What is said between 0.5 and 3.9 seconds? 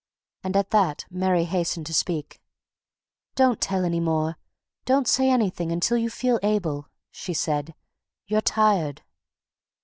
at that Mary hastened to speak. "Don't tell